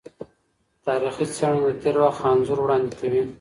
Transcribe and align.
تاریخي 0.85 1.25
څېړنه 1.35 1.67
د 1.73 1.77
تېر 1.81 1.95
وخت 2.03 2.21
انځور 2.29 2.59
وړاندي 2.61 2.95
کوي. 2.99 3.21